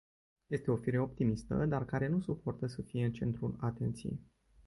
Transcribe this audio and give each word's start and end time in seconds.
Este 0.49 0.71
o 0.71 0.75
fire 0.77 0.97
optimistă, 0.99 1.65
dar 1.65 1.85
care 1.85 2.07
nu 2.07 2.19
suportă 2.21 2.67
să 2.67 2.81
fie 2.81 3.05
în 3.05 3.11
centrul 3.11 3.55
atenției. 3.59 4.19